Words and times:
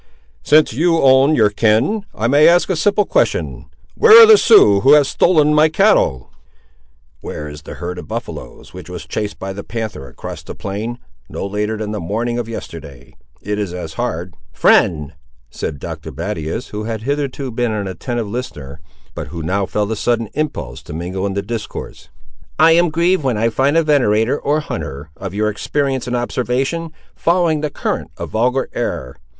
"Since 0.41 0.73
you 0.73 0.97
own 0.99 1.35
your 1.35 1.51
kin, 1.51 2.05
I 2.15 2.25
may 2.27 2.47
ask 2.47 2.71
a 2.71 2.75
simple 2.75 3.05
question. 3.05 3.67
Where 3.93 4.23
are 4.23 4.25
the 4.25 4.33
Siouxes 4.35 4.81
who 4.81 4.93
have 4.93 5.05
stolen 5.05 5.53
my 5.53 5.69
cattle?" 5.69 6.31
"Where 7.19 7.47
is 7.47 7.61
the 7.61 7.75
herd 7.75 7.99
of 7.99 8.07
buffaloes, 8.07 8.73
which 8.73 8.89
was 8.89 9.05
chased 9.05 9.37
by 9.37 9.53
the 9.53 9.63
panther 9.63 10.07
across 10.07 10.41
this 10.41 10.55
plain, 10.57 10.97
no 11.29 11.45
later 11.45 11.77
than 11.77 11.91
the 11.91 11.99
morning 11.99 12.39
of 12.39 12.49
yesterday? 12.49 13.13
It 13.43 13.59
is 13.59 13.75
as 13.75 13.93
hard—" 13.93 14.33
"Friend," 14.51 15.13
said 15.51 15.77
Dr. 15.77 16.09
Battius, 16.11 16.69
who 16.69 16.85
had 16.85 17.03
hitherto 17.03 17.51
been 17.51 17.71
an 17.71 17.87
attentive 17.87 18.27
listener, 18.27 18.79
but 19.13 19.27
who 19.27 19.43
now 19.43 19.67
felt 19.67 19.91
a 19.91 19.95
sudden 19.95 20.29
impulse 20.33 20.81
to 20.81 20.93
mingle 20.93 21.27
in 21.27 21.35
the 21.35 21.43
discourse, 21.43 22.09
"I 22.57 22.71
am 22.71 22.89
grieved 22.89 23.21
when 23.23 23.37
I 23.37 23.49
find 23.49 23.77
a 23.77 23.83
venator 23.83 24.39
or 24.39 24.61
hunter, 24.61 25.11
of 25.15 25.35
your 25.35 25.47
experience 25.49 26.07
and 26.07 26.15
observation, 26.15 26.91
following 27.15 27.61
the 27.61 27.69
current 27.69 28.09
of 28.17 28.31
vulgar 28.31 28.67
error. 28.73 29.17